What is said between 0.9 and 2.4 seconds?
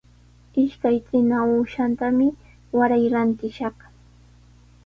trina uushatami